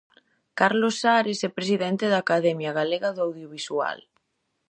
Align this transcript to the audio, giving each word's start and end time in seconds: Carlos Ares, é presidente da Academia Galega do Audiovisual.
Carlos 0.59 0.97
Ares, 1.17 1.39
é 1.47 1.49
presidente 1.57 2.05
da 2.09 2.19
Academia 2.23 2.71
Galega 2.79 3.09
do 3.15 3.21
Audiovisual. 3.27 3.99